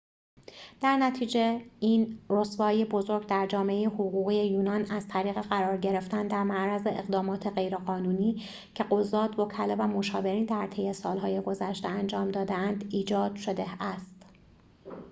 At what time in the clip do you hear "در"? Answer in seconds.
0.81-0.97, 3.27-3.45, 6.27-6.43, 10.45-10.67